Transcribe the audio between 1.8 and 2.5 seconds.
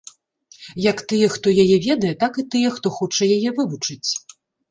ведае, так і